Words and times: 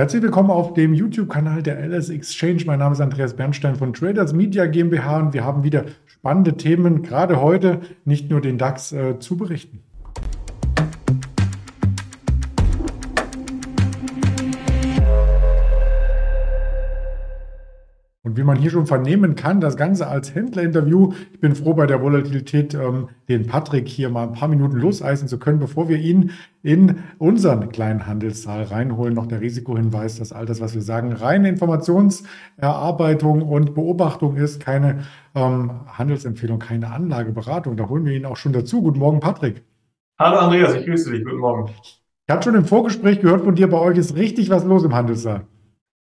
Herzlich 0.00 0.22
willkommen 0.22 0.48
auf 0.48 0.72
dem 0.72 0.94
YouTube-Kanal 0.94 1.62
der 1.62 1.78
LS 1.78 2.08
Exchange. 2.08 2.62
Mein 2.64 2.78
Name 2.78 2.94
ist 2.94 3.02
Andreas 3.02 3.36
Bernstein 3.36 3.76
von 3.76 3.92
Traders 3.92 4.32
Media 4.32 4.64
GmbH 4.64 5.18
und 5.18 5.34
wir 5.34 5.44
haben 5.44 5.62
wieder 5.62 5.84
spannende 6.06 6.56
Themen, 6.56 7.02
gerade 7.02 7.42
heute 7.42 7.82
nicht 8.06 8.30
nur 8.30 8.40
den 8.40 8.56
DAX 8.56 8.92
äh, 8.92 9.18
zu 9.18 9.36
berichten. 9.36 9.82
Und 18.22 18.36
wie 18.36 18.42
man 18.42 18.58
hier 18.58 18.70
schon 18.70 18.84
vernehmen 18.86 19.34
kann, 19.34 19.62
das 19.62 19.78
Ganze 19.78 20.06
als 20.06 20.34
Händlerinterview. 20.34 21.14
Ich 21.32 21.40
bin 21.40 21.54
froh 21.54 21.72
bei 21.72 21.86
der 21.86 22.02
Volatilität, 22.02 22.74
ähm, 22.74 23.08
den 23.30 23.46
Patrick 23.46 23.88
hier 23.88 24.10
mal 24.10 24.24
ein 24.24 24.34
paar 24.34 24.48
Minuten 24.48 24.76
loseisen 24.76 25.26
zu 25.26 25.38
können, 25.38 25.58
bevor 25.58 25.88
wir 25.88 25.96
ihn 25.96 26.32
in 26.62 26.96
unseren 27.16 27.70
kleinen 27.70 28.06
Handelssaal 28.06 28.64
reinholen. 28.64 29.14
Noch 29.14 29.26
der 29.26 29.40
Risikohinweis, 29.40 30.18
dass 30.18 30.32
all 30.32 30.44
das, 30.44 30.60
was 30.60 30.74
wir 30.74 30.82
sagen, 30.82 31.14
reine 31.14 31.48
Informationserarbeitung 31.48 33.40
und 33.40 33.74
Beobachtung 33.74 34.36
ist, 34.36 34.60
keine 34.60 35.04
ähm, 35.34 35.80
Handelsempfehlung, 35.86 36.58
keine 36.58 36.90
Anlageberatung. 36.90 37.78
Da 37.78 37.88
holen 37.88 38.04
wir 38.04 38.12
ihn 38.12 38.26
auch 38.26 38.36
schon 38.36 38.52
dazu. 38.52 38.82
Guten 38.82 38.98
Morgen, 38.98 39.20
Patrick. 39.20 39.62
Hallo 40.18 40.40
Andreas, 40.40 40.74
ich 40.74 40.84
grüße 40.84 41.10
dich. 41.10 41.24
Guten 41.24 41.38
Morgen. 41.38 41.70
Ich 41.82 42.02
hatte 42.28 42.50
schon 42.50 42.54
im 42.54 42.66
Vorgespräch 42.66 43.22
gehört 43.22 43.44
von 43.44 43.54
dir, 43.54 43.70
bei 43.70 43.78
euch 43.78 43.96
ist 43.96 44.14
richtig 44.14 44.50
was 44.50 44.64
los 44.64 44.84
im 44.84 44.94
Handelssaal. 44.94 45.46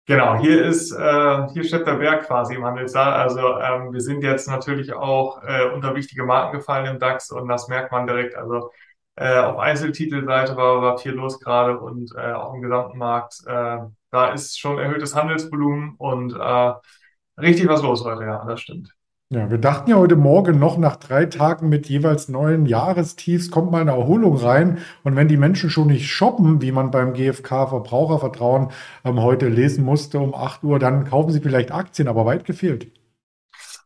Genau, 0.05 0.35
hier 0.37 0.65
ist, 0.65 0.91
äh, 0.91 1.47
hier 1.53 1.63
steht 1.63 1.87
der 1.87 1.93
Berg 1.95 2.27
quasi 2.27 2.55
im 2.55 2.65
Handelssaal. 2.65 3.13
Also 3.13 3.57
ähm, 3.59 3.93
wir 3.93 4.01
sind 4.01 4.21
jetzt 4.21 4.49
natürlich 4.49 4.91
auch 4.93 5.41
äh, 5.43 5.65
unter 5.73 5.95
wichtige 5.95 6.23
Marken 6.25 6.57
gefallen 6.57 6.85
im 6.87 6.99
DAX 6.99 7.31
und 7.31 7.47
das 7.47 7.69
merkt 7.69 7.91
man 7.93 8.05
direkt. 8.05 8.35
Also 8.35 8.69
äh, 9.15 9.37
auf 9.39 9.57
Einzeltitelseite 9.59 10.57
war, 10.57 10.81
war 10.81 10.97
viel 10.97 11.13
los 11.13 11.39
gerade 11.39 11.79
und 11.79 12.13
äh, 12.17 12.33
auch 12.33 12.53
im 12.53 12.61
gesamten 12.61 12.97
Markt. 12.97 13.35
Äh, 13.47 13.77
da 14.11 14.33
ist 14.33 14.59
schon 14.59 14.77
erhöhtes 14.77 15.15
Handelsvolumen 15.15 15.95
und 15.97 16.33
äh, 16.35 16.73
richtig 17.39 17.67
was 17.69 17.81
los 17.81 18.03
heute, 18.03 18.23
ja, 18.25 18.43
das 18.45 18.59
stimmt. 18.61 18.93
Ja, 19.33 19.49
wir 19.49 19.57
dachten 19.57 19.89
ja 19.89 19.95
heute 19.95 20.15
Morgen 20.15 20.59
noch 20.59 20.77
nach 20.77 20.95
drei 20.95 21.25
Tagen 21.25 21.67
mit 21.67 21.89
jeweils 21.89 22.29
neuen 22.29 22.67
Jahrestiefs 22.67 23.49
kommt 23.49 23.71
mal 23.71 23.81
eine 23.81 23.91
Erholung 23.91 24.37
rein. 24.37 24.77
Und 25.03 25.15
wenn 25.15 25.27
die 25.27 25.37
Menschen 25.37 25.71
schon 25.71 25.87
nicht 25.87 26.07
shoppen, 26.07 26.61
wie 26.61 26.71
man 26.71 26.91
beim 26.91 27.13
GfK 27.13 27.65
Verbrauchervertrauen 27.67 28.69
ähm, 29.03 29.21
heute 29.23 29.47
lesen 29.49 29.85
musste 29.85 30.19
um 30.19 30.35
8 30.35 30.63
Uhr, 30.63 30.77
dann 30.77 31.05
kaufen 31.09 31.31
sie 31.31 31.39
vielleicht 31.39 31.71
Aktien, 31.71 32.07
aber 32.07 32.27
weit 32.27 32.45
gefehlt. 32.45 32.91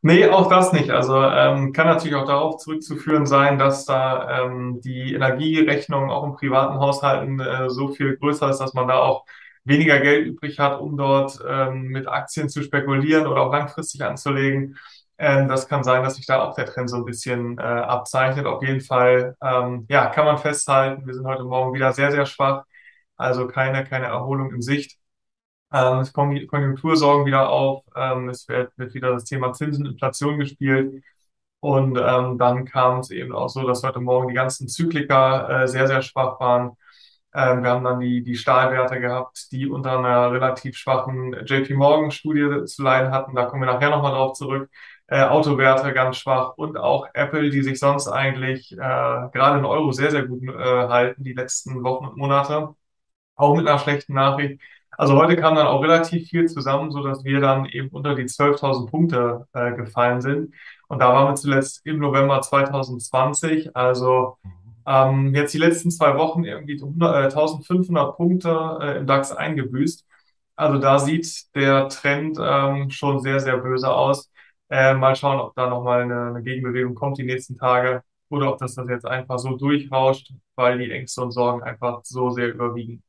Nee, 0.02 0.28
auch 0.28 0.50
das 0.50 0.74
nicht. 0.74 0.90
Also 0.92 1.16
ähm, 1.22 1.72
kann 1.72 1.88
natürlich 1.88 2.16
auch 2.16 2.28
darauf 2.28 2.58
zurückzuführen 2.58 3.26
sein, 3.26 3.58
dass 3.58 3.86
da 3.86 4.44
ähm, 4.44 4.82
die 4.84 5.14
Energierechnung 5.14 6.12
auch 6.12 6.26
im 6.26 6.34
privaten 6.34 6.78
Haushalten 6.80 7.40
äh, 7.40 7.70
so 7.70 7.88
viel 7.90 8.18
größer 8.18 8.50
ist, 8.50 8.60
dass 8.60 8.74
man 8.74 8.88
da 8.90 9.00
auch 9.00 9.24
weniger 9.68 10.00
Geld 10.00 10.28
übrig 10.28 10.60
hat, 10.60 10.80
um 10.80 10.98
dort 10.98 11.40
ähm, 11.48 11.84
mit 11.88 12.08
Aktien 12.08 12.50
zu 12.50 12.64
spekulieren 12.64 13.28
oder 13.28 13.42
auch 13.42 13.52
langfristig 13.52 14.04
anzulegen. 14.04 14.78
Ähm, 15.20 15.48
das 15.48 15.68
kann 15.68 15.84
sein, 15.84 16.04
dass 16.04 16.16
sich 16.16 16.26
da 16.28 16.44
auch 16.44 16.56
der 16.56 16.66
Trend 16.68 16.90
so 16.90 16.98
ein 16.98 17.06
bisschen 17.06 17.58
äh, 17.58 17.62
abzeichnet. 17.62 18.46
Auf 18.46 18.62
jeden 18.64 18.82
Fall, 18.82 19.36
ähm, 19.42 19.86
ja, 19.90 20.08
kann 20.08 20.26
man 20.26 20.38
festhalten, 20.38 21.08
wir 21.08 21.14
sind 21.14 21.26
heute 21.26 21.44
Morgen 21.44 21.74
wieder 21.74 21.92
sehr, 21.94 22.12
sehr 22.12 22.26
schwach. 22.26 22.66
Also 23.16 23.48
keine, 23.48 23.84
keine 23.84 24.06
Erholung 24.08 24.54
in 24.54 24.62
Sicht. 24.62 24.98
Ähm, 25.74 26.00
es 26.00 26.14
kommen 26.14 26.36
die 26.36 26.48
Konjunktursorgen 26.48 27.26
wieder 27.26 27.50
auf. 27.50 27.84
Ähm, 27.96 28.30
es 28.30 28.48
wird, 28.48 28.78
wird 28.78 28.94
wieder 28.94 29.12
das 29.14 29.26
Thema 29.26 29.54
Zinsen, 29.54 29.86
Inflation 29.88 30.40
gespielt. 30.40 31.04
Und 31.60 31.98
ähm, 31.98 32.38
dann 32.38 32.66
kam 32.66 33.00
es 33.00 33.10
eben 33.12 33.34
auch 33.34 33.50
so, 33.50 33.66
dass 33.68 33.84
heute 33.84 34.00
Morgen 34.00 34.30
die 34.30 34.36
ganzen 34.36 34.68
Zyklika 34.70 35.64
äh, 35.64 35.68
sehr, 35.68 35.88
sehr 35.88 36.02
schwach 36.04 36.40
waren. 36.40 36.74
Ähm, 37.34 37.64
wir 37.64 37.72
haben 37.72 37.84
dann 37.84 38.00
die, 38.00 38.24
die 38.24 38.36
Stahlwerte 38.38 39.00
gehabt, 39.00 39.52
die 39.52 39.68
unter 39.68 39.98
einer 40.00 40.32
relativ 40.32 40.78
schwachen 40.78 41.34
JP 41.46 41.74
Morgan-Studie 41.76 42.66
zu 42.66 42.84
leiden 42.84 43.12
hatten. 43.12 43.36
Da 43.36 43.46
kommen 43.46 43.64
wir 43.64 43.74
nachher 43.74 43.90
nochmal 43.90 44.14
drauf 44.14 44.34
zurück 44.34 44.70
äh, 45.08 45.24
Autowerte 45.24 45.94
ganz 45.94 46.18
schwach 46.18 46.54
und 46.58 46.78
auch 46.78 47.08
Apple, 47.14 47.50
die 47.50 47.62
sich 47.64 47.80
sonst 47.80 48.08
eigentlich 48.08 48.74
äh, 48.74 48.78
gerade 48.78 49.60
in 49.60 49.66
Euro 49.66 49.92
sehr, 49.92 50.12
sehr 50.12 50.26
gut 50.28 50.44
äh, 50.44 50.54
halten, 50.54 51.24
die 51.24 51.34
letzten 51.34 51.84
Wochen 51.84 52.06
und 52.08 52.18
Monate, 52.18 52.76
auch 53.36 53.56
mit 53.56 53.68
einer 53.68 53.80
schlechten 53.80 54.14
Nachricht. 54.14 54.62
Also 54.92 55.16
heute 55.16 55.36
kam 55.36 55.56
dann 55.56 55.68
auch 55.68 55.84
relativ 55.84 56.28
viel 56.30 56.48
zusammen, 56.48 56.92
so 56.92 57.04
dass 57.04 57.24
wir 57.24 57.40
dann 57.40 57.66
eben 57.68 57.90
unter 57.90 58.16
die 58.16 58.28
12.000 58.28 58.90
Punkte 58.90 59.48
äh, 59.54 59.74
gefallen 59.74 60.22
sind. 60.22 60.54
Und 60.88 61.00
da 61.00 61.14
waren 61.14 61.30
wir 61.30 61.36
zuletzt 61.36 61.82
im 61.86 62.00
November 62.00 62.42
2020. 62.42 63.76
Also 63.76 64.38
ähm, 64.88 65.36
jetzt 65.36 65.54
die 65.54 65.60
letzten 65.60 65.92
zwei 65.92 66.18
Wochen 66.18 66.44
irgendwie 66.46 66.82
100, 66.82 67.16
äh, 67.16 67.30
1500 67.30 68.16
Punkte 68.18 68.80
äh, 68.82 68.98
im 68.98 69.06
DAX 69.08 69.32
eingebüßt. 69.32 70.06
Also 70.56 70.80
da 70.80 70.98
sieht 71.00 71.54
der 71.56 71.90
Trend 71.90 72.38
ähm, 72.42 72.90
schon 72.90 73.20
sehr, 73.20 73.40
sehr 73.40 73.58
böse 73.58 73.94
aus. 73.94 74.32
Äh, 74.70 74.94
mal 74.96 75.16
schauen, 75.16 75.40
ob 75.40 75.56
da 75.56 75.70
nochmal 75.70 76.02
eine, 76.04 76.28
eine 76.28 76.44
Gegenbewegung 76.44 76.96
kommt 76.96 77.18
die 77.18 77.24
nächsten 77.24 77.58
Tage 77.58 78.04
oder 78.30 78.52
ob 78.52 78.58
das 78.60 78.76
das 78.76 78.90
jetzt 78.90 79.06
einfach 79.06 79.40
so 79.40 79.56
durchrauscht, 79.56 80.34
weil 80.56 80.78
die 80.80 80.92
Ängste 80.92 81.22
und 81.22 81.32
Sorgen 81.32 81.64
einfach 81.64 82.02
so 82.04 82.30
sehr 82.32 82.50
überwiegen. 82.54 83.04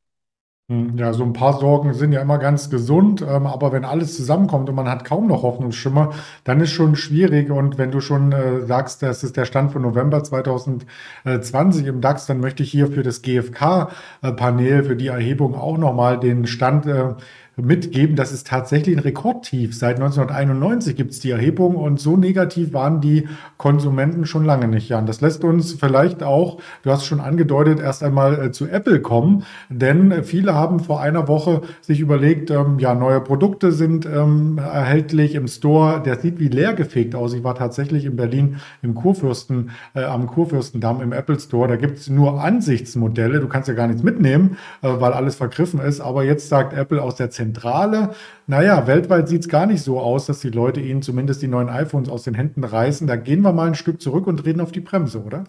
Hm, 0.70 0.98
ja, 0.98 1.14
so 1.14 1.24
ein 1.24 1.32
paar 1.32 1.58
Sorgen 1.58 1.94
sind 1.94 2.12
ja 2.12 2.20
immer 2.20 2.36
ganz 2.38 2.68
gesund, 2.68 3.22
ähm, 3.22 3.46
aber 3.46 3.72
wenn 3.72 3.86
alles 3.86 4.14
zusammenkommt 4.16 4.68
und 4.68 4.74
man 4.74 4.86
hat 4.88 5.02
kaum 5.04 5.26
noch 5.26 5.42
Hoffnungsschimmer, 5.42 6.12
dann 6.44 6.60
ist 6.60 6.72
schon 6.72 6.94
schwierig. 6.94 7.50
Und 7.50 7.78
wenn 7.78 7.90
du 7.90 8.00
schon 8.02 8.32
äh, 8.32 8.60
sagst, 8.66 9.02
das 9.02 9.24
ist 9.24 9.38
der 9.38 9.46
Stand 9.46 9.72
von 9.72 9.80
November 9.80 10.22
2020 10.22 11.86
im 11.86 12.02
DAX, 12.02 12.26
dann 12.26 12.40
möchte 12.40 12.62
ich 12.62 12.70
hier 12.70 12.88
für 12.88 13.02
das 13.02 13.22
GfK-Panel, 13.22 14.84
für 14.84 14.96
die 14.96 15.06
Erhebung 15.06 15.54
auch 15.54 15.78
nochmal 15.78 16.20
den 16.20 16.46
Stand 16.46 16.84
äh, 16.86 17.14
mitgeben, 17.60 18.16
das 18.16 18.32
ist 18.32 18.46
tatsächlich 18.46 18.96
ein 18.96 19.02
Rekordtief. 19.02 19.76
Seit 19.76 19.96
1991 19.96 20.96
gibt 20.96 21.12
es 21.12 21.20
die 21.20 21.30
Erhebung 21.30 21.76
und 21.76 22.00
so 22.00 22.16
negativ 22.16 22.72
waren 22.72 23.00
die 23.00 23.28
Konsumenten 23.56 24.26
schon 24.26 24.44
lange 24.44 24.68
nicht. 24.68 24.88
Ja, 24.88 24.98
und 24.98 25.08
das 25.08 25.20
lässt 25.20 25.44
uns 25.44 25.72
vielleicht 25.72 26.22
auch, 26.22 26.58
du 26.82 26.90
hast 26.90 27.04
schon 27.04 27.20
angedeutet, 27.20 27.80
erst 27.80 28.02
einmal 28.02 28.46
äh, 28.46 28.52
zu 28.52 28.66
Apple 28.66 29.00
kommen, 29.00 29.44
denn 29.68 30.24
viele 30.24 30.54
haben 30.54 30.80
vor 30.80 31.00
einer 31.00 31.28
Woche 31.28 31.62
sich 31.80 32.00
überlegt, 32.00 32.50
ähm, 32.50 32.78
ja, 32.78 32.94
neue 32.94 33.20
Produkte 33.20 33.72
sind 33.72 34.06
ähm, 34.06 34.58
erhältlich 34.58 35.34
im 35.34 35.48
Store. 35.48 36.02
Der 36.02 36.18
sieht 36.18 36.38
wie 36.38 36.48
leergefegt 36.48 37.14
aus. 37.14 37.34
Ich 37.34 37.44
war 37.44 37.54
tatsächlich 37.54 38.04
in 38.04 38.16
Berlin 38.16 38.56
im 38.82 38.94
Kurfürsten, 38.94 39.70
äh, 39.94 40.04
am 40.04 40.26
Kurfürstendamm 40.26 41.00
im 41.00 41.12
Apple 41.12 41.38
Store. 41.38 41.68
Da 41.68 41.76
gibt 41.76 41.98
es 41.98 42.08
nur 42.08 42.42
Ansichtsmodelle. 42.42 43.40
Du 43.40 43.48
kannst 43.48 43.68
ja 43.68 43.74
gar 43.74 43.86
nichts 43.86 44.02
mitnehmen, 44.02 44.56
äh, 44.82 44.88
weil 44.88 45.12
alles 45.12 45.36
vergriffen 45.36 45.80
ist. 45.80 46.00
Aber 46.00 46.24
jetzt 46.24 46.48
sagt 46.48 46.72
Apple 46.72 47.02
aus 47.02 47.16
der 47.16 47.30
Zentrale, 47.30 47.47
Zentrale. 47.54 48.14
Naja, 48.46 48.86
weltweit 48.86 49.28
sieht 49.28 49.42
es 49.42 49.48
gar 49.48 49.66
nicht 49.66 49.82
so 49.82 50.00
aus, 50.00 50.26
dass 50.26 50.40
die 50.40 50.50
Leute 50.50 50.80
ihnen 50.80 51.02
zumindest 51.02 51.42
die 51.42 51.48
neuen 51.48 51.68
iPhones 51.68 52.08
aus 52.08 52.24
den 52.24 52.34
Händen 52.34 52.64
reißen. 52.64 53.06
Da 53.06 53.16
gehen 53.16 53.42
wir 53.42 53.52
mal 53.52 53.68
ein 53.68 53.74
Stück 53.74 54.00
zurück 54.00 54.26
und 54.26 54.38
treten 54.38 54.60
auf 54.60 54.72
die 54.72 54.80
Bremse, 54.80 55.22
oder? 55.22 55.44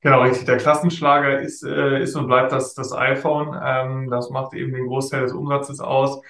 Genau, 0.00 0.22
richtig. 0.22 0.46
Der 0.46 0.58
Klassenschlager 0.58 1.40
ist, 1.40 1.64
äh, 1.64 2.02
ist 2.02 2.14
und 2.16 2.26
bleibt 2.26 2.52
das, 2.52 2.74
das 2.74 2.92
iPhone. 2.92 3.58
Ähm, 3.60 4.10
das 4.10 4.30
macht 4.30 4.54
eben 4.54 4.72
den 4.72 4.86
Großteil 4.86 5.22
des 5.22 5.32
Umsatzes 5.32 5.80
aus. 5.80 6.20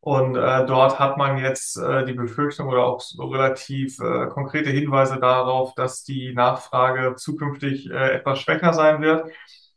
Und 0.00 0.36
äh, 0.36 0.66
dort 0.66 0.98
hat 0.98 1.16
man 1.16 1.38
jetzt 1.38 1.78
äh, 1.78 2.04
die 2.04 2.12
Befürchtung 2.12 2.68
oder 2.68 2.84
auch 2.84 3.00
so 3.00 3.24
relativ 3.26 4.00
äh, 4.00 4.26
konkrete 4.26 4.70
Hinweise 4.70 5.18
darauf, 5.20 5.74
dass 5.76 6.02
die 6.02 6.34
Nachfrage 6.34 7.14
zukünftig 7.14 7.88
äh, 7.88 8.16
etwas 8.16 8.40
schwächer 8.40 8.72
sein 8.72 9.00
wird, 9.00 9.30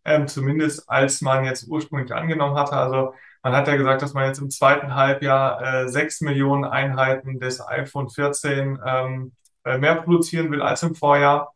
ähm, 0.04 0.28
zumindest 0.28 0.90
als 0.90 1.22
man 1.22 1.46
jetzt 1.46 1.68
ursprünglich 1.68 2.12
angenommen 2.12 2.58
hatte. 2.58 2.74
Also 2.76 3.14
man 3.46 3.56
hat 3.56 3.68
ja 3.68 3.76
gesagt, 3.76 4.02
dass 4.02 4.16
man 4.16 4.26
jetzt 4.26 4.40
im 4.40 4.50
zweiten 4.50 4.96
Halbjahr 4.96 5.84
äh, 5.86 5.88
6 5.88 6.22
Millionen 6.22 6.66
Einheiten 6.66 7.40
des 7.40 7.62
iPhone 7.62 8.10
14 8.10 8.80
ähm, 8.84 9.34
äh, 9.64 9.78
mehr 9.78 10.02
produzieren 10.02 10.52
will 10.52 10.64
als 10.64 10.82
im 10.82 10.96
Vorjahr. 10.96 11.54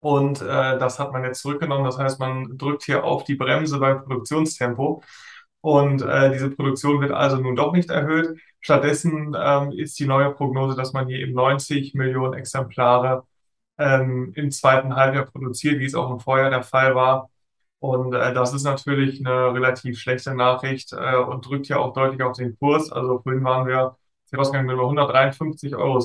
Und 0.00 0.40
äh, 0.40 0.78
das 0.78 0.98
hat 0.98 1.12
man 1.12 1.24
jetzt 1.24 1.42
zurückgenommen. 1.42 1.84
Das 1.84 1.98
heißt, 1.98 2.18
man 2.18 2.56
drückt 2.56 2.84
hier 2.84 3.04
auf 3.04 3.24
die 3.24 3.34
Bremse 3.34 3.78
beim 3.78 4.04
Produktionstempo. 4.04 5.02
Und 5.60 6.00
äh, 6.02 6.32
diese 6.32 6.50
Produktion 6.50 7.02
wird 7.02 7.12
also 7.12 7.36
nun 7.36 7.56
doch 7.56 7.74
nicht 7.74 7.90
erhöht. 7.90 8.40
Stattdessen 8.60 9.36
ähm, 9.38 9.72
ist 9.72 9.98
die 9.98 10.06
neue 10.06 10.32
Prognose, 10.32 10.76
dass 10.76 10.94
man 10.94 11.08
hier 11.08 11.18
eben 11.18 11.34
90 11.34 11.92
Millionen 11.94 12.34
Exemplare 12.34 13.24
ähm, 13.76 14.32
im 14.34 14.50
zweiten 14.50 14.96
Halbjahr 14.96 15.26
produziert, 15.26 15.78
wie 15.78 15.84
es 15.84 15.94
auch 15.94 16.10
im 16.10 16.20
Vorjahr 16.20 16.48
der 16.50 16.62
Fall 16.62 16.94
war. 16.94 17.28
Und 17.80 18.12
äh, 18.14 18.34
das 18.34 18.54
ist 18.54 18.64
natürlich 18.64 19.24
eine 19.24 19.54
relativ 19.54 19.98
schlechte 20.00 20.34
Nachricht 20.34 20.92
äh, 20.92 21.16
und 21.16 21.46
drückt 21.46 21.68
ja 21.68 21.78
auch 21.78 21.92
deutlich 21.92 22.22
auf 22.22 22.36
den 22.36 22.58
Kurs. 22.58 22.90
Also 22.90 23.20
vorhin 23.20 23.44
waren 23.44 23.66
wir 23.66 23.96
rausgegangen 24.36 24.66
mit 24.66 24.76
153,60 24.76 25.74
Euro, 25.76 26.00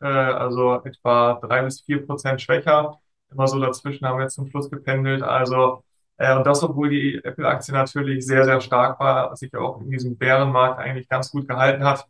äh, 0.00 0.06
also 0.06 0.82
etwa 0.84 1.34
drei 1.34 1.62
bis 1.62 1.82
vier 1.82 2.04
Prozent 2.04 2.40
schwächer. 2.42 2.98
Immer 3.30 3.46
so 3.48 3.60
dazwischen 3.60 4.06
haben 4.06 4.18
wir 4.18 4.24
jetzt 4.24 4.34
zum 4.34 4.48
Schluss 4.48 4.70
gependelt. 4.70 5.22
Also 5.22 5.84
äh, 6.18 6.34
und 6.36 6.46
das, 6.46 6.62
obwohl 6.62 6.90
die 6.90 7.20
Apple-Aktie 7.22 7.72
natürlich 7.74 8.26
sehr, 8.26 8.44
sehr 8.44 8.60
stark 8.60 8.98
war, 9.00 9.36
sich 9.36 9.54
auch 9.56 9.80
in 9.80 9.90
diesem 9.90 10.16
Bärenmarkt 10.18 10.80
eigentlich 10.80 11.08
ganz 11.08 11.30
gut 11.30 11.48
gehalten 11.48 11.84
hat 11.84 12.06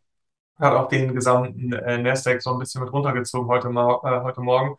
hat 0.59 0.73
auch 0.73 0.89
den 0.89 1.15
gesamten 1.15 1.73
äh, 1.73 1.99
Nasdaq 1.99 2.43
so 2.43 2.53
ein 2.53 2.59
bisschen 2.59 2.83
mit 2.83 2.93
runtergezogen 2.93 3.49
heute, 3.49 3.69
äh, 3.69 4.23
heute 4.23 4.41
Morgen. 4.41 4.77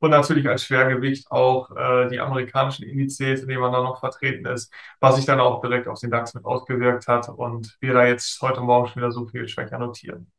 Und 0.00 0.10
natürlich 0.10 0.48
als 0.48 0.64
Schwergewicht 0.64 1.30
auch 1.30 1.70
äh, 1.76 2.08
die 2.08 2.20
amerikanischen 2.20 2.84
Indizes, 2.88 3.42
in 3.42 3.48
denen 3.48 3.60
man 3.60 3.72
dann 3.72 3.84
noch 3.84 4.00
vertreten 4.00 4.46
ist, 4.46 4.72
was 4.98 5.16
sich 5.16 5.26
dann 5.26 5.40
auch 5.40 5.60
direkt 5.60 5.88
auf 5.88 6.00
den 6.00 6.10
DAX 6.10 6.34
mit 6.34 6.44
ausgewirkt 6.44 7.06
hat 7.06 7.28
und 7.28 7.76
wir 7.80 7.94
da 7.94 8.06
jetzt 8.06 8.40
heute 8.42 8.60
Morgen 8.60 8.88
schon 8.88 9.02
wieder 9.02 9.12
so 9.12 9.26
viel 9.26 9.46
schwächer 9.48 9.78
notieren. 9.78 10.30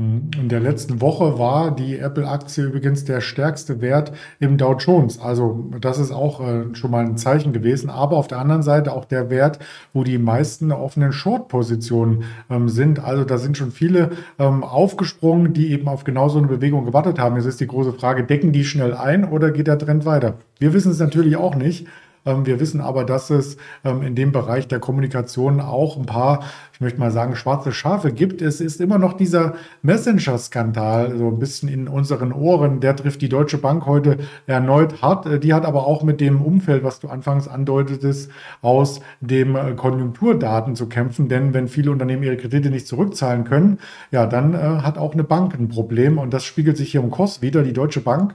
Mhm. 0.00 0.30
In 0.38 0.48
der 0.48 0.60
letzten 0.60 1.00
Woche 1.00 1.38
war 1.38 1.74
die 1.74 1.98
Apple-Aktie 1.98 2.64
übrigens 2.64 3.04
der 3.04 3.20
stärkste 3.20 3.80
Wert 3.80 4.12
im 4.38 4.56
Dow 4.56 4.74
Jones. 4.74 5.20
Also 5.20 5.70
das 5.80 5.98
ist 5.98 6.10
auch 6.10 6.40
äh, 6.40 6.74
schon 6.74 6.90
mal 6.90 7.04
ein 7.04 7.16
Zeichen 7.16 7.52
gewesen. 7.52 7.90
Aber 7.90 8.16
auf 8.16 8.26
der 8.26 8.38
anderen 8.38 8.62
Seite 8.62 8.92
auch 8.92 9.04
der 9.04 9.30
Wert, 9.30 9.58
wo 9.92 10.02
die 10.02 10.18
meisten 10.18 10.72
offenen 10.72 11.12
Short-Positionen 11.12 12.24
ähm, 12.48 12.68
sind. 12.68 13.04
Also 13.04 13.24
da 13.24 13.38
sind 13.38 13.56
schon 13.56 13.72
viele 13.72 14.10
ähm, 14.38 14.64
aufgesprungen, 14.64 15.52
die 15.52 15.70
eben 15.70 15.88
auf 15.88 16.04
genau 16.04 16.28
so 16.28 16.38
eine 16.38 16.48
Bewegung 16.48 16.86
gewartet 16.86 17.18
haben. 17.18 17.36
Jetzt 17.36 17.46
ist 17.46 17.60
die 17.60 17.66
große 17.66 17.92
Frage, 17.92 18.24
decken 18.24 18.52
die 18.52 18.64
schnell 18.64 18.94
ein 18.94 19.24
oder 19.24 19.50
geht 19.50 19.66
der 19.66 19.78
Trend 19.78 20.06
weiter? 20.06 20.38
Wir 20.58 20.72
wissen 20.72 20.92
es 20.92 20.98
natürlich 20.98 21.36
auch 21.36 21.54
nicht. 21.54 21.86
Ähm, 22.26 22.46
wir 22.46 22.60
wissen 22.60 22.80
aber, 22.80 23.04
dass 23.04 23.30
es 23.30 23.56
ähm, 23.84 24.02
in 24.02 24.14
dem 24.14 24.32
Bereich 24.32 24.68
der 24.68 24.78
Kommunikation 24.78 25.60
auch 25.60 25.96
ein 25.96 26.06
paar, 26.06 26.44
ich 26.72 26.80
möchte 26.80 27.00
mal 27.00 27.10
sagen, 27.10 27.36
schwarze 27.36 27.72
Schafe 27.72 28.12
gibt. 28.12 28.42
Es 28.42 28.60
ist 28.60 28.80
immer 28.80 28.98
noch 28.98 29.14
dieser 29.14 29.54
Messenger-Skandal 29.82 31.16
so 31.16 31.28
ein 31.28 31.38
bisschen 31.38 31.68
in 31.68 31.88
unseren 31.88 32.32
Ohren. 32.32 32.80
Der 32.80 32.96
trifft 32.96 33.22
die 33.22 33.28
Deutsche 33.28 33.58
Bank 33.58 33.86
heute 33.86 34.18
erneut 34.46 35.02
hart. 35.02 35.26
Äh, 35.26 35.40
die 35.40 35.54
hat 35.54 35.64
aber 35.64 35.86
auch 35.86 36.02
mit 36.02 36.20
dem 36.20 36.42
Umfeld, 36.42 36.84
was 36.84 37.00
du 37.00 37.08
anfangs 37.08 37.48
andeutetest, 37.48 38.30
aus 38.62 39.00
dem 39.20 39.56
äh, 39.56 39.72
Konjunkturdaten 39.72 40.76
zu 40.76 40.88
kämpfen. 40.88 41.28
Denn 41.28 41.54
wenn 41.54 41.68
viele 41.68 41.90
Unternehmen 41.90 42.22
ihre 42.22 42.36
Kredite 42.36 42.70
nicht 42.70 42.86
zurückzahlen 42.86 43.44
können, 43.44 43.78
ja, 44.10 44.26
dann 44.26 44.54
äh, 44.54 44.58
hat 44.58 44.98
auch 44.98 45.14
eine 45.14 45.24
Bank 45.24 45.54
ein 45.58 45.68
Problem. 45.68 46.18
Und 46.18 46.34
das 46.34 46.44
spiegelt 46.44 46.76
sich 46.76 46.92
hier 46.92 47.00
im 47.00 47.10
Kurs 47.10 47.42
wieder. 47.42 47.62
Die 47.62 47.72
Deutsche 47.72 48.00
Bank 48.00 48.34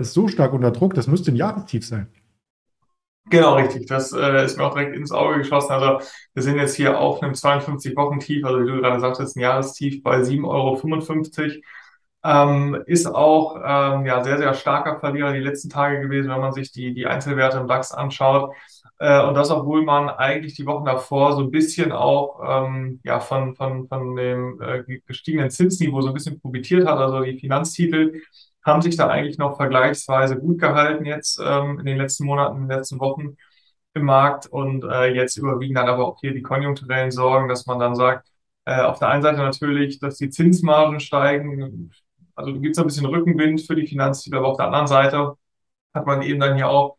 ist 0.00 0.12
so 0.12 0.28
stark 0.28 0.52
unter 0.52 0.70
Druck, 0.70 0.94
das 0.94 1.06
müsste 1.06 1.32
ein 1.32 1.36
Jahrestief 1.36 1.86
sein. 1.86 2.06
Genau, 3.30 3.56
richtig. 3.56 3.86
Das 3.86 4.12
äh, 4.12 4.44
ist 4.44 4.56
mir 4.56 4.64
auch 4.64 4.74
direkt 4.74 4.96
ins 4.96 5.12
Auge 5.12 5.38
geschossen. 5.38 5.72
Also 5.72 6.00
wir 6.34 6.42
sind 6.42 6.56
jetzt 6.56 6.74
hier 6.76 6.98
auf 6.98 7.22
einem 7.22 7.34
52-Wochen-Tief, 7.34 8.44
also 8.44 8.60
wie 8.62 8.66
du 8.66 8.80
gerade 8.80 9.00
sagtest, 9.00 9.36
ein 9.36 9.40
Jahrestief 9.40 10.02
bei 10.02 10.22
7,55 10.22 11.62
Euro. 11.62 11.62
Ähm, 12.24 12.82
ist 12.86 13.06
auch 13.06 13.56
ähm, 13.64 14.06
ja, 14.06 14.24
sehr, 14.24 14.38
sehr 14.38 14.54
starker 14.54 14.98
Verlierer 14.98 15.32
die 15.32 15.38
letzten 15.40 15.68
Tage 15.70 16.00
gewesen, 16.00 16.30
wenn 16.30 16.40
man 16.40 16.52
sich 16.52 16.72
die, 16.72 16.92
die 16.94 17.06
Einzelwerte 17.06 17.58
im 17.58 17.68
DAX 17.68 17.92
anschaut. 17.92 18.52
Äh, 18.98 19.22
und 19.24 19.34
das, 19.34 19.50
obwohl 19.50 19.84
man 19.84 20.08
eigentlich 20.08 20.54
die 20.54 20.66
Wochen 20.66 20.84
davor 20.84 21.34
so 21.34 21.40
ein 21.42 21.50
bisschen 21.50 21.92
auch 21.92 22.40
ähm, 22.66 23.00
ja, 23.04 23.20
von, 23.20 23.54
von, 23.56 23.88
von 23.88 24.16
dem 24.16 24.60
äh, 24.60 24.82
gestiegenen 25.06 25.50
Zinsniveau 25.50 26.00
so 26.02 26.08
ein 26.08 26.14
bisschen 26.14 26.40
profitiert 26.40 26.86
hat. 26.86 26.98
Also 26.98 27.22
die 27.22 27.38
Finanztitel 27.38 28.20
haben 28.64 28.82
sich 28.82 28.96
da 28.96 29.08
eigentlich 29.08 29.38
noch 29.38 29.56
vergleichsweise 29.56 30.38
gut 30.38 30.58
gehalten 30.60 31.04
jetzt 31.04 31.40
ähm, 31.44 31.78
in 31.80 31.86
den 31.86 31.98
letzten 31.98 32.26
Monaten, 32.26 32.56
in 32.62 32.68
den 32.68 32.76
letzten 32.78 33.00
Wochen 33.00 33.36
im 33.94 34.04
Markt 34.04 34.46
und 34.46 34.84
äh, 34.84 35.06
jetzt 35.14 35.36
überwiegen 35.36 35.74
dann 35.74 35.88
aber 35.88 36.06
auch 36.06 36.18
hier 36.20 36.32
die 36.34 36.42
konjunkturellen 36.42 37.10
Sorgen, 37.10 37.48
dass 37.48 37.66
man 37.66 37.78
dann 37.78 37.94
sagt, 37.94 38.28
äh, 38.64 38.80
auf 38.82 38.98
der 38.98 39.08
einen 39.08 39.22
Seite 39.22 39.38
natürlich, 39.38 39.98
dass 40.00 40.16
die 40.18 40.30
Zinsmargen 40.30 41.00
steigen, 41.00 41.90
also 42.34 42.52
gibt 42.60 42.76
es 42.76 42.78
ein 42.78 42.86
bisschen 42.86 43.06
Rückenwind 43.06 43.62
für 43.62 43.74
die 43.76 43.86
Finanztitel, 43.86 44.36
aber 44.36 44.48
auf 44.48 44.56
der 44.56 44.66
anderen 44.66 44.86
Seite 44.86 45.34
hat 45.94 46.06
man 46.06 46.22
eben 46.22 46.40
dann 46.40 46.56
hier 46.56 46.68
auch 46.70 46.97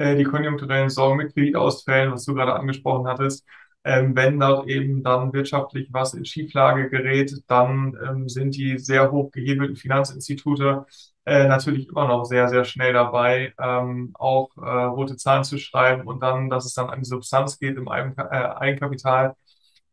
äh, 0.00 0.16
die 0.16 0.24
konjunkturellen 0.24 0.90
Sorgen 0.90 1.18
mit 1.18 1.34
Kreditausfällen, 1.34 2.12
was 2.12 2.24
du 2.24 2.34
gerade 2.34 2.54
angesprochen 2.54 3.06
hattest, 3.06 3.46
ähm, 3.84 4.14
wenn 4.16 4.38
dort 4.40 4.66
eben 4.68 5.02
dann 5.02 5.32
wirtschaftlich 5.32 5.88
was 5.92 6.14
in 6.14 6.24
Schieflage 6.24 6.90
gerät, 6.90 7.32
dann 7.46 7.96
ähm, 8.06 8.28
sind 8.28 8.54
die 8.56 8.78
sehr 8.78 9.10
hoch 9.10 9.30
gehebelten 9.30 9.76
Finanzinstitute 9.76 10.86
äh, 11.26 11.46
natürlich 11.46 11.88
immer 11.88 12.08
noch 12.08 12.24
sehr, 12.24 12.48
sehr 12.48 12.64
schnell 12.64 12.92
dabei, 12.92 13.54
ähm, 13.60 14.12
auch 14.18 14.50
äh, 14.56 14.60
rote 14.60 15.16
Zahlen 15.16 15.44
zu 15.44 15.58
schreiben 15.58 16.06
und 16.06 16.20
dann, 16.22 16.50
dass 16.50 16.64
es 16.66 16.74
dann 16.74 16.90
an 16.90 17.00
die 17.00 17.04
Substanz 17.06 17.58
geht 17.58 17.76
im 17.76 17.88
Eigen, 17.88 18.14
äh, 18.18 18.22
Eigenkapital. 18.22 19.34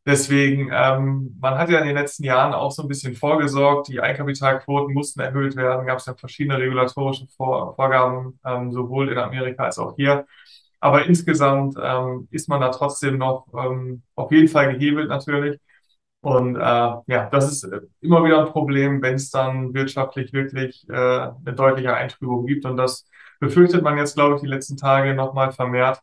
Deswegen, 0.07 0.69
ähm, 0.73 1.35
man 1.41 1.55
hat 1.57 1.69
ja 1.69 1.79
in 1.79 1.87
den 1.87 1.97
letzten 1.97 2.23
Jahren 2.23 2.53
auch 2.53 2.71
so 2.71 2.81
ein 2.81 2.87
bisschen 2.87 3.13
vorgesorgt, 3.13 3.89
die 3.89 3.99
Eigenkapitalquoten 3.99 4.93
mussten 4.93 5.19
erhöht 5.19 5.57
werden, 5.57 5.85
gab 5.85 5.99
es 5.99 6.05
ja 6.05 6.15
verschiedene 6.15 6.57
regulatorische 6.57 7.27
Vor 7.35 7.75
Vorgaben, 7.75 8.39
ähm, 8.45 8.71
sowohl 8.71 9.11
in 9.11 9.17
Amerika 9.17 9.65
als 9.65 9.77
auch 9.79 9.95
hier. 9.97 10.25
Aber 10.79 11.05
insgesamt 11.05 11.75
ähm, 11.81 12.27
ist 12.31 12.47
man 12.49 12.61
da 12.61 12.69
trotzdem 12.69 13.17
noch 13.17 13.47
ähm, 13.53 14.03
auf 14.15 14.31
jeden 14.31 14.47
Fall 14.47 14.73
gehebelt 14.73 15.09
natürlich. 15.09 15.59
Und 16.21 16.55
äh, 16.57 16.59
ja, 16.59 17.29
das 17.31 17.51
ist 17.51 17.69
immer 18.01 18.23
wieder 18.23 18.39
ein 18.39 18.51
Problem, 18.51 19.01
wenn 19.01 19.15
es 19.15 19.29
dann 19.29 19.73
wirtschaftlich 19.73 20.33
wirklich 20.33 20.87
äh, 20.89 20.93
eine 20.93 21.53
deutliche 21.55 21.93
Eintrübung 21.95 22.45
gibt. 22.45 22.65
Und 22.65 22.77
das 22.77 23.05
befürchtet 23.39 23.83
man 23.83 23.97
jetzt, 23.97 24.15
glaube 24.15 24.35
ich, 24.35 24.41
die 24.41 24.47
letzten 24.47 24.77
Tage 24.77 25.13
nochmal 25.15 25.51
vermehrt. 25.51 26.01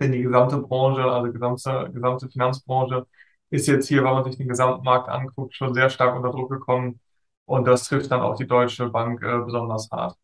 Denn 0.00 0.12
die 0.12 0.22
gesamte 0.22 0.58
Branche, 0.58 1.02
also 1.04 1.32
gesamte, 1.32 1.90
gesamte 1.92 2.28
Finanzbranche, 2.28 3.06
ist 3.54 3.68
jetzt 3.68 3.88
hier, 3.88 4.04
wenn 4.04 4.12
man 4.12 4.24
sich 4.24 4.36
den 4.36 4.48
Gesamtmarkt 4.48 5.08
anguckt, 5.08 5.54
schon 5.54 5.74
sehr 5.74 5.88
stark 5.88 6.16
unter 6.16 6.30
Druck 6.30 6.50
gekommen. 6.50 7.00
Und 7.46 7.66
das 7.66 7.84
trifft 7.84 8.10
dann 8.10 8.20
auch 8.20 8.36
die 8.36 8.46
Deutsche 8.46 8.88
Bank 8.88 9.22
äh, 9.22 9.38
besonders 9.44 9.90
hart. 9.90 10.16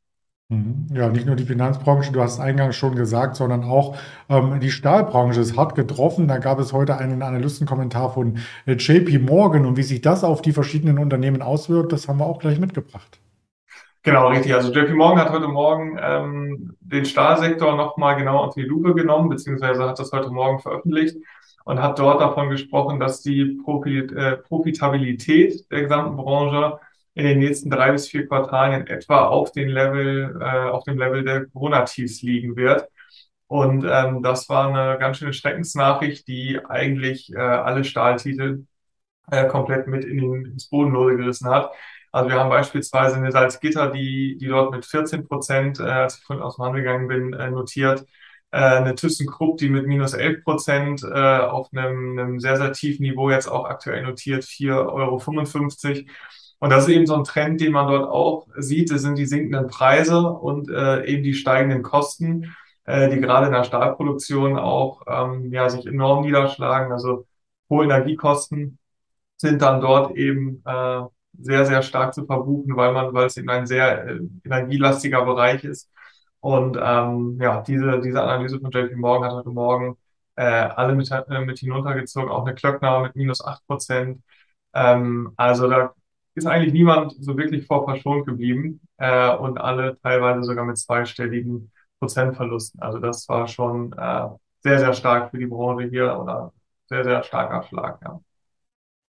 Mhm. 0.49 0.88
Ja, 0.93 1.09
nicht 1.09 1.27
nur 1.27 1.37
die 1.37 1.44
Finanzbranche, 1.44 2.11
du 2.11 2.21
hast 2.21 2.35
es 2.35 2.41
eingangs 2.41 2.75
schon 2.75 2.97
gesagt, 2.97 3.37
sondern 3.37 3.62
auch 3.62 3.97
ähm, 4.29 4.59
die 4.59 4.71
Stahlbranche 4.71 5.41
ist 5.41 5.56
hart 5.56 5.77
getroffen. 5.77 6.27
Da 6.27 6.38
gab 6.38 6.59
es 6.59 6.73
heute 6.73 6.97
einen 6.97 7.23
Analystenkommentar 7.23 8.12
von 8.12 8.38
äh, 8.67 8.73
JP 8.73 9.21
Morgan 9.21 9.65
und 9.65 9.76
wie 9.76 9.85
sich 9.85 10.00
das 10.00 10.25
auf 10.25 10.43
die 10.43 10.53
verschiedenen 10.53 10.99
Unternehmen 10.99 11.41
auswirkt, 11.41 11.93
das 11.93 12.09
haben 12.09 12.19
wir 12.19 12.26
auch 12.26 12.41
gleich 12.41 12.59
mitgebracht. 12.59 13.21
Genau, 14.03 14.29
richtig. 14.29 14.55
Also 14.55 14.73
JP 14.73 14.94
Morgan 14.94 15.21
hat 15.21 15.31
heute 15.31 15.47
Morgen 15.47 15.99
ähm, 16.03 16.76
den 16.81 17.05
Stahlsektor 17.05 17.76
nochmal 17.76 18.17
genau 18.17 18.43
unter 18.43 18.61
die 18.61 18.67
Lupe 18.67 18.94
genommen, 18.94 19.29
beziehungsweise 19.29 19.85
hat 19.85 19.99
das 20.00 20.11
heute 20.11 20.31
Morgen 20.31 20.59
veröffentlicht 20.59 21.17
und 21.65 21.81
hat 21.81 21.99
dort 21.99 22.21
davon 22.21 22.51
gesprochen, 22.51 23.01
dass 23.01 23.23
die 23.23 23.41
äh, 23.43 24.37
Profitabilität 24.37 25.71
der 25.71 25.83
gesamten 25.83 26.17
Branche 26.17 26.79
in 27.15 27.25
den 27.25 27.39
nächsten 27.39 27.71
drei 27.71 27.93
bis 27.93 28.09
vier 28.09 28.27
Quartalen 28.27 28.83
in 28.83 28.87
etwa 28.87 29.27
auf 29.27 29.53
den 29.53 29.69
Level, 29.69 30.39
äh, 30.41 30.71
auf 30.71 30.85
dem 30.85 30.99
Level 30.99 31.25
der 31.25 31.47
Corona-Tiefs 31.47 32.23
liegen 32.23 32.57
wird. 32.57 32.89
Und 33.47 33.85
ähm, 33.89 34.23
das 34.23 34.49
war 34.49 34.69
eine 34.69 34.99
ganz 34.99 35.19
schöne 35.19 35.33
Schreckensnachricht, 35.33 36.29
die 36.29 36.61
eigentlich 36.65 37.33
äh, 37.35 37.39
alle 37.39 37.85
Stahltitel 37.85 38.65
äh, 39.31 39.47
komplett 39.49 39.87
mit 39.89 40.05
in 40.05 40.19
den, 40.19 40.45
ins 40.47 40.69
Bodenlose 40.69 41.17
gerissen 41.17 41.49
hat. 41.49 41.73
Also 42.12 42.29
wir 42.31 42.39
haben 42.39 42.51
beispielsweise 42.51 43.17
eine 43.17 43.31
Salzgitter, 43.33 43.91
die, 43.91 44.37
die 44.39 44.47
dort 44.49 44.73
mit 44.73 44.85
14 44.85 45.27
Prozent, 45.27 45.81
äh, 45.81 45.85
als 45.85 46.19
ich 46.19 46.25
vorhin 46.25 46.43
aus 46.45 46.57
dem 46.57 46.65
Handel 46.65 46.83
gegangen 46.83 47.09
bin, 47.09 47.33
äh, 47.35 47.51
notiert. 47.51 48.05
Äh, 48.52 48.58
eine 48.58 48.94
ThyssenKrupp, 48.94 49.58
die 49.58 49.69
mit 49.70 49.87
minus 49.87 50.12
11 50.14 50.43
Prozent 50.44 51.02
äh, 51.05 51.38
auf 51.38 51.69
einem, 51.73 52.19
einem 52.19 52.41
sehr, 52.41 52.56
sehr 52.56 52.73
tiefen 52.73 53.02
Niveau 53.02 53.31
jetzt 53.31 53.49
auch 53.49 53.64
aktuell 53.64 54.02
notiert, 54.02 54.45
4,55 54.45 55.88
Euro. 55.88 56.11
Und 56.59 56.71
das 56.71 56.88
ist 56.88 56.95
eben 56.95 57.07
so 57.07 57.14
ein 57.14 57.25
Trend, 57.25 57.61
den 57.61 57.73
man 57.73 57.88
dort 57.88 58.09
auch 58.11 58.47
sieht. 58.57 58.90
Das 58.90 59.02
sind 59.02 59.16
die 59.16 59.26
sinkenden 59.26 59.69
Preise 59.69 60.21
und 60.21 60.69
äh, 60.71 61.04
eben 61.07 61.23
die 61.23 61.35
steigenden 61.35 61.83
Kosten, 61.83 62.54
äh, 62.85 63.09
die 63.09 63.21
gerade 63.21 63.47
in 63.47 63.52
der 63.52 63.64
Stahlproduktion 63.64 64.59
auch 64.59 65.02
ähm, 65.07 65.52
ja, 65.52 65.69
sich 65.71 65.87
enorm 65.87 66.25
niederschlagen. 66.25 66.92
Also 66.92 67.26
hohe 67.71 67.85
Energiekosten 67.85 68.78
sind 69.37 69.62
dann 69.62 69.80
dort 69.80 70.16
eben 70.16 70.62
äh, 70.66 71.00
sehr, 71.38 71.64
sehr 71.66 71.83
stark 71.83 72.14
zu 72.14 72.26
verbuchen, 72.26 72.76
weil 72.76 72.92
man, 72.92 73.14
weil 73.14 73.26
es 73.26 73.37
eben 73.37 73.49
ein 73.49 73.66
sehr 73.66 74.07
äh, 74.07 74.19
energielastiger 74.45 75.25
Bereich 75.25 75.64
ist. 75.64 75.90
Und 76.40 76.78
ähm, 76.80 77.38
ja, 77.40 77.61
diese, 77.62 78.00
diese 78.00 78.23
Analyse 78.23 78.61
von 78.61 78.70
JP 78.70 78.97
Morgan 78.97 79.30
hat 79.30 79.37
heute 79.38 79.50
Morgen 79.50 79.97
äh, 80.37 80.42
alle 80.44 80.94
mit, 80.94 81.11
äh, 81.11 81.40
mit 81.44 81.59
hinuntergezogen, 81.59 82.30
auch 82.30 82.47
eine 82.47 82.54
Klöckner 82.54 83.00
mit 83.02 83.16
minus 83.16 83.44
acht 83.44 83.66
Prozent. 83.66 84.23
Ähm, 84.75 85.32
also 85.37 85.68
da 85.68 85.94
ist 86.35 86.47
eigentlich 86.47 86.73
niemand 86.73 87.14
so 87.23 87.37
wirklich 87.37 87.66
vor 87.66 87.85
verschont 87.85 88.26
geblieben 88.26 88.80
äh, 88.99 89.35
und 89.37 89.59
alle 89.61 89.99
teilweise 90.02 90.44
sogar 90.44 90.64
mit 90.64 90.78
zweistelligen 90.78 91.73
Prozentverlusten. 91.99 92.80
Also 92.80 92.99
das 92.99 93.28
war 93.28 93.47
schon 93.49 93.92
äh, 93.92 94.28
sehr, 94.62 94.78
sehr 94.78 94.94
stark 94.94 95.30
für 95.30 95.38
die 95.38 95.47
Branche 95.47 95.88
hier 95.88 96.18
oder 96.18 96.52
sehr, 96.88 97.04
sehr 97.04 97.23
starker 97.23 97.62
Schlag, 97.64 98.00
ja. 98.02 98.20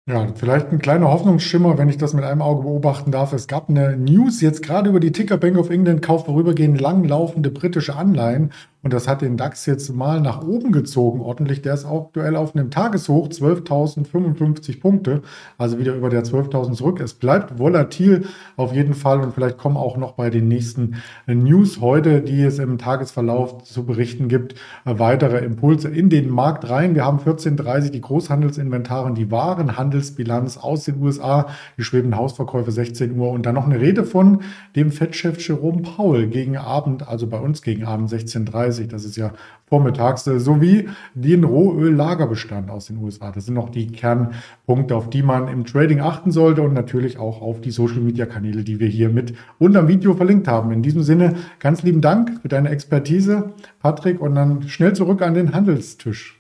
Ja, 0.08 0.28
vielleicht 0.36 0.72
ein 0.72 0.78
kleiner 0.78 1.10
Hoffnungsschimmer, 1.12 1.80
wenn 1.80 1.90
ich 1.90 1.98
das 1.98 2.14
mit 2.14 2.24
einem 2.24 2.44
Auge 2.44 2.62
beobachten 2.62 3.10
darf. 3.10 3.34
Es 3.34 3.48
gab 3.48 3.70
eine 3.70 3.98
News 3.98 4.40
jetzt 4.40 4.62
gerade 4.62 4.88
über 4.88 5.00
die 5.00 5.12
Ticker 5.12 5.38
Bank 5.38 5.58
of 5.58 5.72
England 5.72 6.04
kauft 6.04 6.28
vorübergehend 6.28 6.80
langlaufende 6.80 7.50
britische 7.50 7.96
Anleihen 7.96 8.52
und 8.84 8.94
das 8.94 9.08
hat 9.08 9.24
den 9.24 9.36
DAX 9.36 9.66
jetzt 9.66 9.92
mal 9.96 10.22
nach 10.22 10.44
oben 10.44 10.72
gezogen, 10.72 11.20
ordentlich. 11.20 11.64
Der 11.64 11.74
ist 11.74 11.86
aktuell 11.86 12.36
auf 12.36 12.56
einem 12.56 12.70
Tageshoch, 12.70 13.30
12.055 13.30 14.80
Punkte, 14.80 15.24
also 15.58 15.80
wieder 15.80 15.96
über 15.96 16.12
der 16.12 16.24
12.000 16.24 16.74
zurück. 16.74 17.00
Es 17.00 17.16
bleibt 17.16 17.58
volatil 17.58 18.28
auf 18.58 18.74
jeden 18.74 18.94
Fall 18.94 19.22
und 19.22 19.34
vielleicht 19.34 19.58
kommen 19.58 19.76
auch 19.76 19.98
noch 19.98 20.12
bei 20.12 20.30
den 20.30 20.48
nächsten 20.48 20.98
News 21.26 21.82
heute, 21.82 22.22
die 22.22 22.44
es 22.44 22.60
im 22.60 22.78
Tagesverlauf 22.78 23.64
zu 23.64 23.88
berichten 23.88 24.28
gibt, 24.28 24.54
weitere 24.84 25.40
Impulse 25.40 25.90
in 25.90 26.12
den 26.12 26.30
Markt 26.30 26.70
rein. 26.70 26.94
Wir 26.94 27.06
haben 27.06 27.18
14.30 27.18 27.90
die 27.90 28.02
Großhandelsinventare, 28.02 29.16
die 29.16 29.32
Warenhandel 29.32 29.95
Handelsbilanz 29.96 30.58
aus 30.58 30.84
den 30.84 31.02
USA, 31.02 31.48
die 31.78 31.84
schwebenden 31.84 32.20
Hausverkäufe 32.20 32.72
16 32.72 33.18
Uhr 33.18 33.30
und 33.30 33.46
dann 33.46 33.56
noch 33.56 33.66
eine 33.66 33.80
Rede 33.80 34.04
von 34.04 34.42
dem 34.76 34.92
Fettchef 34.92 35.40
Jerome 35.40 35.82
Powell 35.82 36.28
gegen 36.28 36.58
Abend, 36.58 37.08
also 37.08 37.28
bei 37.28 37.40
uns 37.40 37.62
gegen 37.62 37.86
Abend 37.86 38.12
16.30 38.12 38.82
Uhr, 38.82 38.88
das 38.88 39.06
ist 39.06 39.16
ja 39.16 39.32
vormittags, 39.68 40.26
sowie 40.26 40.90
den 41.14 41.44
Rohöllagerbestand 41.44 42.70
aus 42.70 42.88
den 42.88 42.98
USA. 42.98 43.32
Das 43.32 43.46
sind 43.46 43.56
noch 43.56 43.70
die 43.70 43.88
Kernpunkte, 43.88 44.96
auf 44.96 45.10
die 45.10 45.24
man 45.24 45.48
im 45.48 45.66
Trading 45.66 46.02
achten 46.02 46.32
sollte 46.32 46.62
und 46.62 46.74
natürlich 46.74 47.18
auch 47.18 47.42
auf 47.42 47.62
die 47.62 47.72
Social-Media-Kanäle, 47.72 48.64
die 48.64 48.80
wir 48.80 48.88
hier 48.88 49.10
mit 49.10 49.34
unterm 49.58 49.88
Video 49.88 50.14
verlinkt 50.14 50.48
haben. 50.48 50.72
In 50.72 50.84
diesem 50.84 51.04
Sinne 51.04 51.36
ganz 51.60 51.84
lieben 51.84 52.02
Dank 52.02 52.42
für 52.42 52.50
deine 52.50 52.70
Expertise, 52.70 53.54
Patrick, 53.82 54.22
und 54.22 54.36
dann 54.36 54.64
schnell 54.68 54.94
zurück 54.94 55.22
an 55.22 55.34
den 55.34 55.54
Handelstisch. 55.54 56.40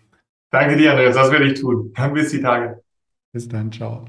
Danke 0.51 0.77
dir, 0.77 0.91
Andreas, 0.91 1.15
das 1.15 1.31
werde 1.31 1.47
ich 1.47 1.59
tun. 1.59 1.91
Dann 1.95 2.13
bis 2.13 2.29
die 2.29 2.41
Tage. 2.41 2.84
Bis 3.35 3.49
dann, 3.49 3.69
ciao. 3.69 4.05